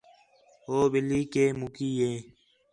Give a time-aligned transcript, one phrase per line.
[0.65, 2.13] ہو ٻِلّھی کے مکی ہے